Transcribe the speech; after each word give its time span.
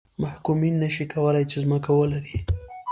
محکومین 0.23 0.75
نه 0.83 0.89
شي 0.95 1.05
کولای 1.13 1.45
چې 1.51 1.57
ځمکه 1.63 1.91
ولري. 1.99 2.37